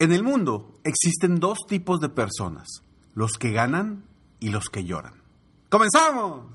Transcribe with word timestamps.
En 0.00 0.12
el 0.12 0.22
mundo 0.22 0.78
existen 0.84 1.40
dos 1.40 1.58
tipos 1.66 1.98
de 1.98 2.08
personas, 2.08 2.68
los 3.14 3.32
que 3.32 3.50
ganan 3.50 4.04
y 4.38 4.50
los 4.50 4.66
que 4.66 4.84
lloran. 4.84 5.24
¡Comenzamos! 5.68 6.46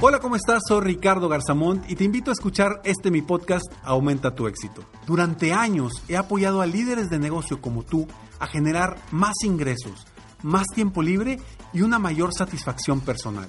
Hola, 0.00 0.18
¿cómo 0.18 0.34
estás? 0.34 0.62
Soy 0.66 0.80
Ricardo 0.80 1.28
Garzamont 1.28 1.88
y 1.88 1.94
te 1.94 2.02
invito 2.02 2.32
a 2.32 2.34
escuchar 2.34 2.80
este 2.82 3.12
mi 3.12 3.22
podcast 3.22 3.72
Aumenta 3.84 4.34
tu 4.34 4.48
éxito. 4.48 4.82
Durante 5.06 5.52
años 5.52 6.02
he 6.08 6.16
apoyado 6.16 6.62
a 6.62 6.66
líderes 6.66 7.10
de 7.10 7.20
negocio 7.20 7.60
como 7.60 7.84
tú 7.84 8.08
a 8.40 8.48
generar 8.48 8.98
más 9.12 9.34
ingresos, 9.44 10.04
más 10.42 10.66
tiempo 10.74 11.00
libre 11.00 11.38
y 11.72 11.82
una 11.82 12.00
mayor 12.00 12.34
satisfacción 12.34 13.00
personal. 13.00 13.48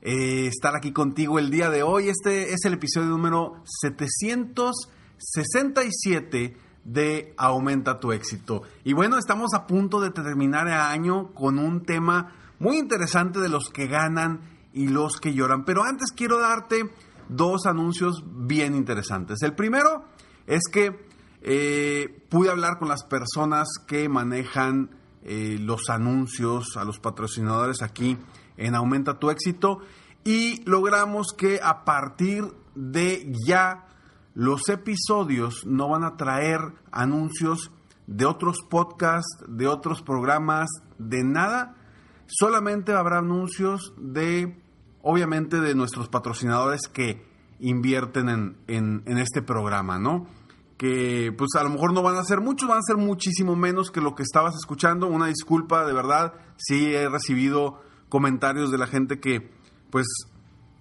eh, 0.00 0.46
estar 0.46 0.76
aquí 0.76 0.92
contigo 0.92 1.38
el 1.38 1.50
día 1.50 1.70
de 1.70 1.82
hoy. 1.82 2.08
Este 2.08 2.52
es 2.52 2.64
el 2.64 2.74
episodio 2.74 3.08
número 3.08 3.62
767 3.64 6.56
de 6.84 7.34
Aumenta 7.36 7.98
tu 7.98 8.12
éxito. 8.12 8.62
Y 8.84 8.92
bueno, 8.92 9.18
estamos 9.18 9.54
a 9.54 9.66
punto 9.66 10.00
de 10.00 10.10
terminar 10.10 10.68
el 10.68 10.74
año 10.74 11.34
con 11.34 11.58
un 11.58 11.84
tema 11.84 12.32
muy 12.58 12.78
interesante 12.78 13.40
de 13.40 13.48
los 13.48 13.70
que 13.70 13.88
ganan 13.88 14.40
y 14.72 14.86
los 14.88 15.18
que 15.20 15.34
lloran. 15.34 15.64
Pero 15.64 15.82
antes 15.82 16.12
quiero 16.12 16.38
darte 16.38 16.88
dos 17.28 17.66
anuncios 17.66 18.22
bien 18.24 18.74
interesantes. 18.74 19.42
El 19.42 19.54
primero 19.54 20.04
es 20.46 20.62
que 20.72 21.06
eh, 21.42 22.24
pude 22.28 22.50
hablar 22.50 22.78
con 22.78 22.88
las 22.88 23.04
personas 23.04 23.68
que 23.86 24.08
manejan 24.08 24.90
eh, 25.22 25.58
los 25.60 25.90
anuncios, 25.90 26.76
a 26.76 26.84
los 26.84 27.00
patrocinadores 27.00 27.82
aquí 27.82 28.16
en 28.58 28.74
Aumenta 28.74 29.18
tu 29.18 29.30
éxito 29.30 29.80
y 30.24 30.62
logramos 30.64 31.28
que 31.36 31.60
a 31.62 31.84
partir 31.84 32.44
de 32.74 33.32
ya 33.46 33.86
los 34.34 34.68
episodios 34.68 35.64
no 35.66 35.88
van 35.88 36.04
a 36.04 36.16
traer 36.16 36.60
anuncios 36.92 37.70
de 38.06 38.26
otros 38.26 38.58
podcasts, 38.68 39.42
de 39.48 39.66
otros 39.66 40.02
programas, 40.02 40.68
de 40.98 41.24
nada. 41.24 41.76
Solamente 42.26 42.92
habrá 42.92 43.18
anuncios 43.18 43.94
de, 43.96 44.60
obviamente, 45.02 45.60
de 45.60 45.74
nuestros 45.74 46.08
patrocinadores 46.08 46.82
que 46.92 47.26
invierten 47.60 48.28
en, 48.28 48.56
en, 48.66 49.02
en 49.06 49.18
este 49.18 49.42
programa, 49.42 49.98
¿no? 49.98 50.26
que 50.78 51.34
pues 51.36 51.50
a 51.58 51.64
lo 51.64 51.70
mejor 51.70 51.92
no 51.92 52.02
van 52.02 52.16
a 52.16 52.22
ser 52.22 52.40
muchos, 52.40 52.68
van 52.68 52.78
a 52.78 52.82
ser 52.82 52.96
muchísimo 52.96 53.56
menos 53.56 53.90
que 53.90 54.00
lo 54.00 54.14
que 54.14 54.22
estabas 54.22 54.54
escuchando. 54.54 55.08
Una 55.08 55.26
disculpa, 55.26 55.84
de 55.84 55.92
verdad, 55.92 56.34
sí 56.56 56.94
he 56.94 57.08
recibido 57.08 57.82
comentarios 58.08 58.70
de 58.70 58.78
la 58.78 58.86
gente 58.86 59.20
que 59.20 59.50
pues, 59.90 60.06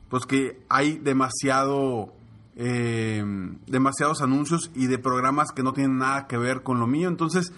pues 0.10 0.26
que 0.26 0.62
hay 0.70 0.98
demasiado, 0.98 2.14
eh, 2.56 3.24
demasiados 3.68 4.22
anuncios 4.22 4.72
y 4.76 4.88
de 4.88 4.98
programas 4.98 5.52
que 5.52 5.64
no 5.64 5.74
tienen 5.74 5.98
nada 5.98 6.28
que 6.28 6.38
ver 6.38 6.64
con 6.64 6.80
lo 6.80 6.88
mío. 6.88 7.08
Entonces, 7.08 7.54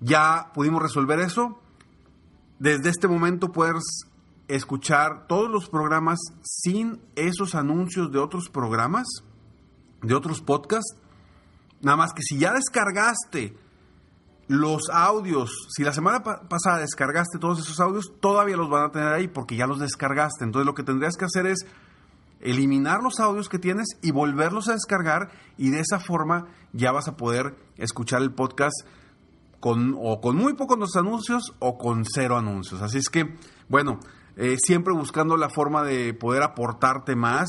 ya 0.00 0.50
pudimos 0.54 0.82
resolver 0.82 1.20
eso. 1.20 1.60
Desde 2.58 2.90
este 2.90 3.08
momento 3.08 3.52
puedes 3.52 4.06
escuchar 4.48 5.26
todos 5.26 5.50
los 5.50 5.68
programas 5.68 6.18
sin 6.42 7.00
esos 7.16 7.54
anuncios 7.54 8.12
de 8.12 8.18
otros 8.18 8.48
programas, 8.48 9.06
de 10.02 10.14
otros 10.14 10.40
podcasts. 10.40 10.96
Nada 11.80 11.96
más 11.96 12.12
que 12.12 12.22
si 12.22 12.38
ya 12.38 12.52
descargaste 12.52 13.56
los 14.48 14.82
audios, 14.92 15.66
si 15.74 15.82
la 15.82 15.92
semana 15.92 16.22
pasada 16.22 16.78
descargaste 16.78 17.38
todos 17.38 17.58
esos 17.58 17.80
audios, 17.80 18.12
todavía 18.20 18.56
los 18.56 18.70
van 18.70 18.84
a 18.84 18.92
tener 18.92 19.08
ahí 19.08 19.28
porque 19.28 19.56
ya 19.56 19.66
los 19.66 19.80
descargaste. 19.80 20.44
Entonces 20.44 20.66
lo 20.66 20.74
que 20.74 20.84
tendrías 20.84 21.16
que 21.16 21.24
hacer 21.24 21.46
es 21.46 21.66
eliminar 22.40 23.02
los 23.02 23.18
audios 23.18 23.48
que 23.48 23.58
tienes 23.58 23.86
y 24.02 24.12
volverlos 24.12 24.68
a 24.68 24.72
descargar 24.72 25.30
y 25.56 25.70
de 25.70 25.80
esa 25.80 25.98
forma 25.98 26.46
ya 26.72 26.92
vas 26.92 27.08
a 27.08 27.16
poder 27.16 27.56
escuchar 27.76 28.22
el 28.22 28.32
podcast 28.32 28.74
con 29.58 29.96
o 29.98 30.20
con 30.20 30.36
muy 30.36 30.54
pocos 30.54 30.96
anuncios 30.96 31.54
o 31.58 31.76
con 31.76 32.04
cero 32.04 32.36
anuncios. 32.36 32.82
Así 32.82 32.98
es 32.98 33.08
que, 33.08 33.34
bueno, 33.68 33.98
eh, 34.36 34.56
siempre 34.62 34.92
buscando 34.92 35.36
la 35.36 35.48
forma 35.48 35.82
de 35.82 36.14
poder 36.14 36.42
aportarte 36.42 37.16
más. 37.16 37.48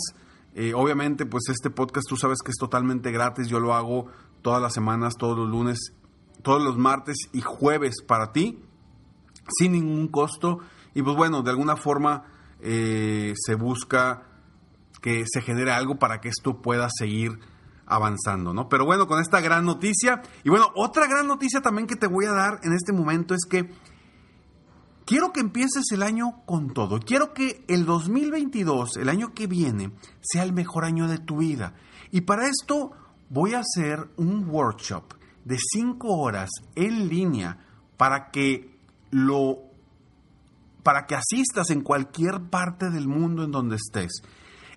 Eh, 0.55 0.73
obviamente, 0.73 1.27
pues 1.27 1.43
este 1.49 1.69
podcast 1.69 2.07
tú 2.09 2.17
sabes 2.17 2.39
que 2.43 2.49
es 2.49 2.57
totalmente 2.57 3.11
gratis. 3.11 3.47
Yo 3.47 3.59
lo 3.59 3.75
hago 3.75 4.07
todas 4.41 4.61
las 4.61 4.73
semanas, 4.73 5.15
todos 5.19 5.37
los 5.37 5.49
lunes 5.49 5.93
todos 6.41 6.61
los 6.61 6.77
martes 6.77 7.17
y 7.33 7.41
jueves 7.41 8.01
para 8.01 8.31
ti, 8.31 8.59
sin 9.47 9.73
ningún 9.73 10.07
costo. 10.07 10.59
Y 10.93 11.01
pues 11.01 11.15
bueno, 11.15 11.41
de 11.41 11.51
alguna 11.51 11.75
forma 11.75 12.23
eh, 12.61 13.33
se 13.35 13.55
busca 13.55 14.23
que 15.01 15.25
se 15.27 15.41
genere 15.41 15.71
algo 15.71 15.97
para 15.97 16.19
que 16.21 16.29
esto 16.29 16.61
pueda 16.61 16.89
seguir 16.89 17.39
avanzando, 17.85 18.53
¿no? 18.53 18.67
Pero 18.67 18.85
bueno, 18.85 19.07
con 19.07 19.21
esta 19.21 19.39
gran 19.39 19.65
noticia, 19.65 20.21
y 20.43 20.49
bueno, 20.49 20.71
otra 20.75 21.07
gran 21.07 21.27
noticia 21.27 21.61
también 21.61 21.87
que 21.87 21.95
te 21.95 22.07
voy 22.07 22.25
a 22.25 22.33
dar 22.33 22.59
en 22.63 22.73
este 22.73 22.91
momento 22.91 23.33
es 23.33 23.45
que 23.49 23.71
quiero 25.05 25.31
que 25.31 25.39
empieces 25.39 25.85
el 25.91 26.03
año 26.03 26.43
con 26.45 26.73
todo. 26.73 26.99
Quiero 26.99 27.33
que 27.33 27.63
el 27.67 27.85
2022, 27.85 28.97
el 28.97 29.09
año 29.09 29.33
que 29.33 29.47
viene, 29.47 29.93
sea 30.19 30.43
el 30.43 30.51
mejor 30.51 30.83
año 30.83 31.07
de 31.07 31.19
tu 31.19 31.37
vida. 31.37 31.75
Y 32.11 32.21
para 32.21 32.47
esto 32.47 32.91
voy 33.29 33.53
a 33.53 33.59
hacer 33.59 34.09
un 34.17 34.49
workshop 34.49 35.16
de 35.47 35.57
5 35.57 36.09
horas 36.09 36.49
en 36.75 37.07
línea 37.07 37.57
para 37.95 38.31
que 38.31 38.77
lo 39.11 39.59
para 40.83 41.05
que 41.05 41.15
asistas 41.15 41.69
en 41.69 41.81
cualquier 41.81 42.49
parte 42.49 42.89
del 42.89 43.09
mundo 43.09 43.43
en 43.43 43.51
donde 43.51 43.75
estés. 43.75 44.21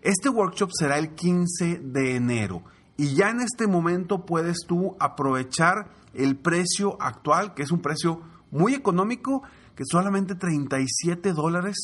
Este 0.03 0.29
workshop 0.29 0.71
será 0.73 0.99
el 0.99 1.15
15 1.15 1.81
de 1.85 2.17
enero 2.17 2.63
y 2.97 3.15
ya 3.15 3.31
en 3.31 3.41
este 3.41 3.67
momento 3.67 4.27
puedes 4.27 4.59
tú 4.67 4.97
aprovechar 4.99 5.91
el 6.15 6.37
precio 6.37 7.01
actual, 7.01 7.55
que 7.55 7.63
es 7.63 7.71
un 7.71 7.81
precio 7.81 8.21
muy 8.51 8.75
económico, 8.75 9.43
que 9.75 9.85
solamente 9.85 10.35
37 10.35 11.33
dólares, 11.33 11.77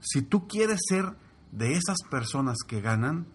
Si 0.00 0.22
tú 0.22 0.46
quieres 0.48 0.80
ser 0.88 1.16
de 1.52 1.74
esas 1.74 1.98
personas 2.10 2.58
que 2.66 2.80
ganan, 2.80 3.26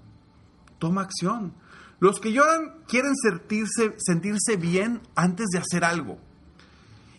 toma 0.77 1.01
acción. 1.01 1.53
Los 1.99 2.19
que 2.19 2.31
lloran 2.31 2.83
quieren 2.87 3.15
sentirse, 3.15 3.95
sentirse 3.97 4.55
bien 4.57 5.01
antes 5.15 5.47
de 5.51 5.59
hacer 5.59 5.83
algo. 5.83 6.17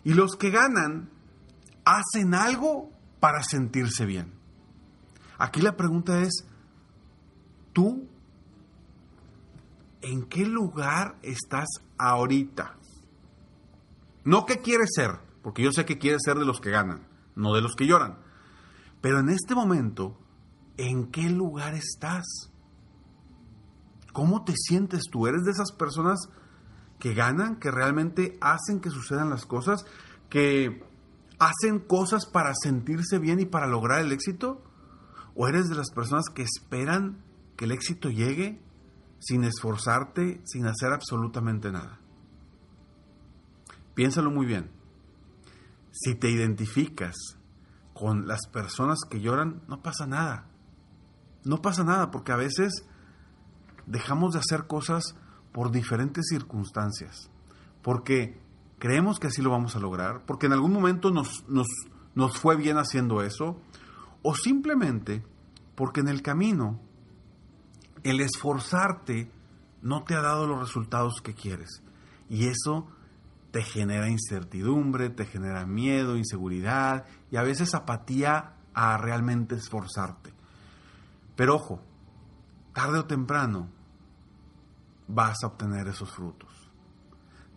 Y 0.03 0.13
los 0.13 0.35
que 0.35 0.49
ganan 0.49 1.09
hacen 1.85 2.33
algo 2.33 2.91
para 3.19 3.43
sentirse 3.43 4.05
bien. 4.05 4.33
Aquí 5.37 5.61
la 5.61 5.75
pregunta 5.75 6.21
es, 6.21 6.45
¿tú 7.73 8.07
en 10.01 10.23
qué 10.25 10.45
lugar 10.45 11.17
estás 11.21 11.67
ahorita? 11.97 12.75
No 14.23 14.45
qué 14.45 14.59
quieres 14.59 14.89
ser, 14.95 15.19
porque 15.41 15.63
yo 15.63 15.71
sé 15.71 15.85
que 15.85 15.97
quieres 15.97 16.21
ser 16.23 16.37
de 16.37 16.45
los 16.45 16.59
que 16.59 16.71
ganan, 16.71 17.07
no 17.35 17.53
de 17.53 17.61
los 17.61 17.75
que 17.75 17.87
lloran. 17.87 18.17
Pero 19.01 19.19
en 19.19 19.29
este 19.29 19.55
momento, 19.55 20.17
¿en 20.77 21.11
qué 21.11 21.29
lugar 21.29 21.73
estás? 21.73 22.51
¿Cómo 24.13 24.43
te 24.43 24.53
sientes 24.55 25.03
tú? 25.11 25.27
¿Eres 25.27 25.43
de 25.43 25.51
esas 25.51 25.71
personas 25.71 26.19
que 26.99 27.13
ganan, 27.13 27.55
que 27.55 27.71
realmente 27.71 28.37
hacen 28.41 28.79
que 28.79 28.91
sucedan 28.91 29.29
las 29.29 29.45
cosas, 29.45 29.85
que 30.29 30.83
hacen 31.39 31.79
cosas 31.79 32.27
para 32.27 32.53
sentirse 32.53 33.17
bien 33.17 33.39
y 33.39 33.45
para 33.45 33.67
lograr 33.67 34.01
el 34.01 34.11
éxito? 34.11 34.63
¿O 35.33 35.47
eres 35.47 35.69
de 35.69 35.75
las 35.75 35.91
personas 35.91 36.25
que 36.33 36.43
esperan 36.43 37.23
que 37.55 37.65
el 37.65 37.71
éxito 37.71 38.09
llegue 38.09 38.61
sin 39.21 39.45
esforzarte, 39.45 40.41
sin 40.43 40.65
hacer 40.65 40.91
absolutamente 40.91 41.71
nada? 41.71 41.99
Piénsalo 43.95 44.31
muy 44.31 44.45
bien. 44.45 44.69
Si 45.91 46.15
te 46.15 46.29
identificas 46.29 47.15
con 47.93 48.27
las 48.27 48.47
personas 48.51 48.99
que 49.09 49.21
lloran, 49.21 49.61
no 49.67 49.81
pasa 49.81 50.07
nada. 50.07 50.47
No 51.45 51.61
pasa 51.61 51.83
nada 51.83 52.11
porque 52.11 52.31
a 52.31 52.37
veces 52.37 52.85
dejamos 53.85 54.33
de 54.33 54.39
hacer 54.39 54.67
cosas 54.67 55.15
por 55.51 55.71
diferentes 55.71 56.25
circunstancias, 56.29 57.29
porque 57.81 58.39
creemos 58.79 59.19
que 59.19 59.27
así 59.27 59.41
lo 59.41 59.51
vamos 59.51 59.75
a 59.75 59.79
lograr, 59.79 60.25
porque 60.25 60.45
en 60.45 60.53
algún 60.53 60.71
momento 60.71 61.11
nos, 61.11 61.45
nos, 61.47 62.37
fue 62.37 62.55
bien 62.55 62.77
haciendo 62.77 63.21
eso, 63.21 63.59
o 64.23 64.35
simplemente 64.35 65.23
porque 65.75 65.99
en 65.99 66.07
el 66.07 66.21
camino 66.21 66.79
el 68.03 68.19
esforzarte 68.21 69.31
no 69.81 70.03
te 70.03 70.15
ha 70.15 70.21
dado 70.21 70.47
los 70.47 70.59
resultados 70.59 71.21
que 71.21 71.33
quieres. 71.33 71.83
Y 72.29 72.47
eso 72.47 72.87
te 73.51 73.63
genera 73.63 74.09
incertidumbre, 74.09 75.09
te 75.09 75.25
genera 75.25 75.65
miedo, 75.65 76.15
inseguridad 76.15 77.05
y 77.29 77.35
a 77.35 77.43
veces 77.43 77.75
apatía 77.75 78.53
a 78.73 78.97
realmente 78.97 79.55
esforzarte. 79.55 80.33
Pero 81.35 81.55
ojo, 81.55 81.81
tarde 82.73 82.99
o 82.99 83.05
temprano 83.05 83.69
vas 85.07 85.43
a 85.43 85.47
obtener 85.47 85.87
esos 85.87 86.11
frutos. 86.11 86.49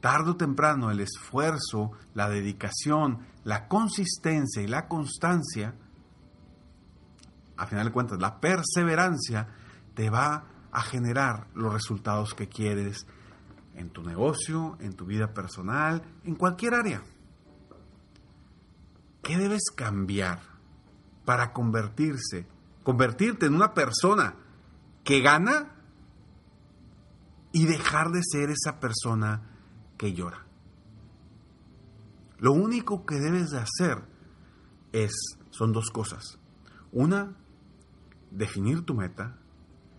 Tarde 0.00 0.32
o 0.32 0.36
temprano 0.36 0.90
el 0.90 1.00
esfuerzo, 1.00 1.92
la 2.12 2.28
dedicación, 2.28 3.20
la 3.44 3.68
consistencia 3.68 4.62
y 4.62 4.66
la 4.66 4.88
constancia, 4.88 5.74
a 7.56 7.66
final 7.66 7.86
de 7.86 7.92
cuentas 7.92 8.18
la 8.20 8.40
perseverancia, 8.40 9.48
te 9.94 10.10
va 10.10 10.44
a 10.72 10.82
generar 10.82 11.48
los 11.54 11.72
resultados 11.72 12.34
que 12.34 12.48
quieres 12.48 13.06
en 13.74 13.90
tu 13.90 14.02
negocio, 14.02 14.76
en 14.80 14.94
tu 14.94 15.06
vida 15.06 15.32
personal, 15.32 16.02
en 16.24 16.34
cualquier 16.34 16.74
área. 16.74 17.02
¿Qué 19.22 19.36
debes 19.36 19.64
cambiar 19.74 20.40
para 21.24 21.52
convertirse, 21.52 22.46
convertirte 22.82 23.46
en 23.46 23.54
una 23.54 23.72
persona 23.72 24.36
que 25.02 25.20
gana 25.20 25.74
y 27.52 27.66
dejar 27.66 28.10
de 28.10 28.20
ser 28.22 28.50
esa 28.50 28.80
persona 28.80 29.42
que 29.96 30.12
llora. 30.12 30.44
Lo 32.38 32.52
único 32.52 33.06
que 33.06 33.20
debes 33.20 33.50
de 33.50 33.58
hacer 33.58 34.04
es, 34.92 35.12
son 35.50 35.72
dos 35.72 35.90
cosas. 35.90 36.38
Una, 36.90 37.36
definir 38.30 38.84
tu 38.84 38.94
meta, 38.94 39.38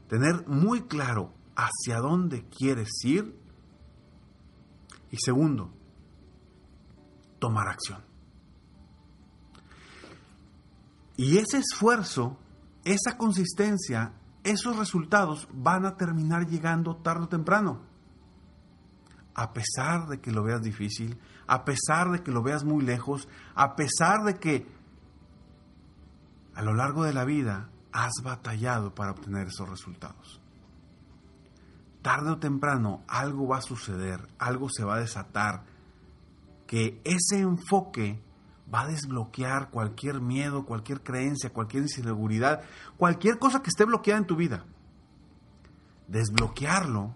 tener 0.07 0.47
muy 0.47 0.83
claro 0.83 1.33
hacia 1.55 1.99
dónde 1.99 2.45
quieres 2.49 2.89
ir. 3.03 3.35
Y 5.11 5.17
segundo, 5.17 5.71
tomar 7.39 7.67
acción. 7.67 8.03
Y 11.17 11.37
ese 11.37 11.59
esfuerzo, 11.59 12.37
esa 12.83 13.17
consistencia, 13.17 14.13
esos 14.43 14.77
resultados 14.77 15.47
van 15.53 15.85
a 15.85 15.95
terminar 15.95 16.47
llegando 16.47 16.97
tarde 16.97 17.25
o 17.25 17.29
temprano. 17.29 17.81
A 19.33 19.53
pesar 19.53 20.07
de 20.07 20.19
que 20.19 20.31
lo 20.31 20.43
veas 20.43 20.61
difícil, 20.61 21.17
a 21.47 21.65
pesar 21.65 22.11
de 22.11 22.23
que 22.23 22.31
lo 22.31 22.41
veas 22.41 22.63
muy 22.63 22.83
lejos, 22.83 23.27
a 23.53 23.75
pesar 23.75 24.23
de 24.23 24.35
que 24.35 24.67
a 26.53 26.61
lo 26.61 26.73
largo 26.73 27.03
de 27.03 27.13
la 27.13 27.25
vida 27.25 27.69
has 27.95 28.21
batallado 28.21 28.93
para 28.93 29.11
obtener 29.11 29.47
esos 29.47 29.69
resultados. 29.69 30.41
Tarde 32.01 32.31
o 32.31 32.37
temprano 32.37 33.03
algo 33.07 33.47
va 33.47 33.57
a 33.57 33.61
suceder, 33.61 34.27
algo 34.37 34.67
se 34.69 34.83
va 34.83 34.95
a 34.95 34.99
desatar, 34.99 35.63
que 36.67 36.99
ese 37.05 37.39
enfoque 37.39 38.21
va 38.71 38.81
a 38.81 38.87
desbloquear 38.87 39.69
cualquier 39.69 40.19
miedo, 40.19 40.65
cualquier 40.65 41.03
creencia, 41.03 41.53
cualquier 41.53 41.83
inseguridad, 41.83 42.63
cualquier 42.97 43.39
cosa 43.39 43.61
que 43.61 43.69
esté 43.69 43.85
bloqueada 43.85 44.19
en 44.19 44.27
tu 44.27 44.35
vida. 44.35 44.65
Desbloquearlo 46.09 47.15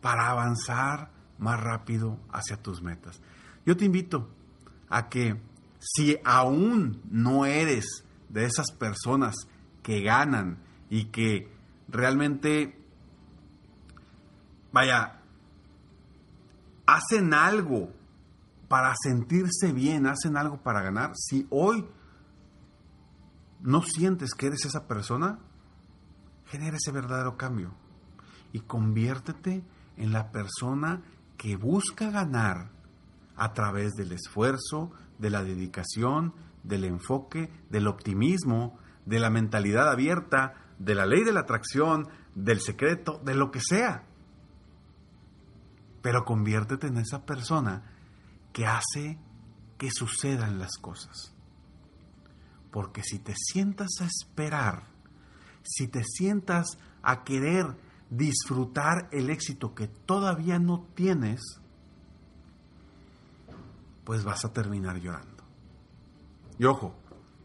para 0.00 0.30
avanzar 0.30 1.10
más 1.38 1.60
rápido 1.60 2.18
hacia 2.32 2.56
tus 2.56 2.80
metas. 2.80 3.20
Yo 3.66 3.76
te 3.76 3.84
invito 3.84 4.30
a 4.88 5.10
que 5.10 5.38
si 5.78 6.18
aún 6.24 7.02
no 7.10 7.44
eres 7.44 8.04
de 8.32 8.44
esas 8.46 8.72
personas 8.72 9.34
que 9.82 10.02
ganan 10.02 10.58
y 10.90 11.06
que 11.06 11.52
realmente, 11.88 12.76
vaya, 14.72 15.20
hacen 16.86 17.34
algo 17.34 17.92
para 18.68 18.94
sentirse 19.00 19.72
bien, 19.72 20.06
hacen 20.06 20.36
algo 20.36 20.62
para 20.62 20.82
ganar. 20.82 21.12
Si 21.14 21.46
hoy 21.50 21.86
no 23.60 23.82
sientes 23.82 24.34
que 24.34 24.46
eres 24.46 24.64
esa 24.64 24.86
persona, 24.88 25.38
genera 26.46 26.76
ese 26.76 26.90
verdadero 26.90 27.36
cambio 27.36 27.74
y 28.52 28.60
conviértete 28.60 29.62
en 29.96 30.12
la 30.12 30.30
persona 30.32 31.02
que 31.36 31.56
busca 31.56 32.10
ganar 32.10 32.70
a 33.36 33.52
través 33.52 33.92
del 33.92 34.12
esfuerzo, 34.12 34.90
de 35.18 35.30
la 35.30 35.42
dedicación, 35.42 36.34
del 36.62 36.84
enfoque, 36.84 37.50
del 37.70 37.86
optimismo, 37.86 38.78
de 39.06 39.18
la 39.18 39.30
mentalidad 39.30 39.90
abierta, 39.90 40.54
de 40.78 40.94
la 40.94 41.06
ley 41.06 41.24
de 41.24 41.32
la 41.32 41.40
atracción, 41.40 42.08
del 42.34 42.60
secreto, 42.60 43.20
de 43.24 43.34
lo 43.34 43.50
que 43.50 43.60
sea. 43.60 44.04
Pero 46.02 46.24
conviértete 46.24 46.88
en 46.88 46.98
esa 46.98 47.24
persona 47.24 47.92
que 48.52 48.66
hace 48.66 49.18
que 49.78 49.90
sucedan 49.90 50.58
las 50.58 50.76
cosas. 50.80 51.34
Porque 52.70 53.02
si 53.02 53.18
te 53.18 53.34
sientas 53.36 53.90
a 54.00 54.06
esperar, 54.06 54.84
si 55.62 55.88
te 55.88 56.02
sientas 56.04 56.78
a 57.02 57.24
querer 57.24 57.76
disfrutar 58.10 59.08
el 59.12 59.30
éxito 59.30 59.74
que 59.74 59.88
todavía 59.88 60.58
no 60.58 60.86
tienes, 60.94 61.40
pues 64.04 64.24
vas 64.24 64.44
a 64.44 64.52
terminar 64.52 64.98
llorando. 64.98 65.41
Y 66.62 66.64
ojo, 66.64 66.94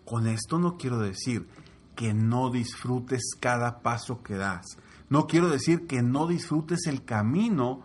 con 0.06 0.28
esto 0.28 0.60
no 0.60 0.78
quiero 0.78 1.00
decir 1.00 1.50
que 1.96 2.14
no 2.14 2.52
disfrutes 2.52 3.32
cada 3.40 3.80
paso 3.80 4.22
que 4.22 4.36
das. 4.36 4.78
No 5.10 5.26
quiero 5.26 5.50
decir 5.50 5.88
que 5.88 6.04
no 6.04 6.28
disfrutes 6.28 6.86
el 6.86 7.04
camino 7.04 7.82